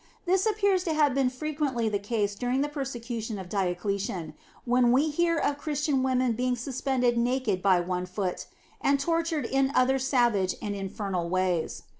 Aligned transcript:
This 0.25 0.47
appears 0.47 0.83
to 0.85 0.93
have 0.95 1.13
been 1.13 1.29
frequently 1.29 1.87
the 1.87 1.99
case 1.99 2.33
during 2.33 2.61
the 2.61 2.69
persecution 2.69 3.37
of 3.37 3.47
Diocletian, 3.49 4.33
when 4.65 4.91
we 4.91 5.11
hear 5.11 5.37
of 5.37 5.59
Christian 5.59 6.01
women 6.01 6.31
being 6.33 6.55
suspended 6.55 7.19
naked 7.19 7.61
by 7.61 7.81
one 7.81 8.07
foot, 8.07 8.47
and 8.81 8.99
tortured 8.99 9.45
in 9.45 9.71
other 9.75 9.99
savage 9.99 10.55
and 10.59 10.75
infernal 10.75 11.29
ways. 11.29 11.83